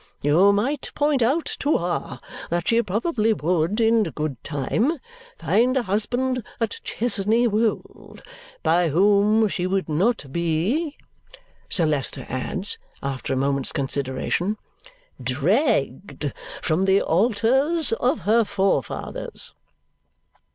[0.23, 2.19] You might point out to her
[2.49, 4.97] that she probably would, in good time,
[5.37, 8.23] find a husband at Chesney Wold
[8.63, 10.97] by whom she would not be"
[11.69, 14.57] Sir Leicester adds, after a moment's consideration,
[15.21, 16.33] "dragged
[16.63, 19.53] from the altars of her forefathers."